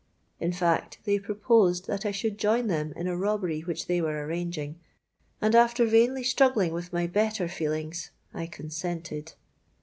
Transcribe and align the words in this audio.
In 0.39 0.51
fact 0.51 0.97
they 1.03 1.19
proposed 1.19 1.85
that 1.85 2.07
I 2.07 2.11
should 2.11 2.39
join 2.39 2.65
them 2.65 2.91
in 2.95 3.05
a 3.05 3.15
robbery 3.15 3.59
which 3.59 3.85
they 3.85 4.01
were 4.01 4.25
arranging; 4.25 4.79
and 5.39 5.53
after 5.53 5.85
vainly 5.85 6.23
struggling 6.23 6.73
with 6.73 6.91
my 6.91 7.05
better 7.05 7.47
feelings, 7.47 8.09
I 8.33 8.47
consented. 8.47 9.33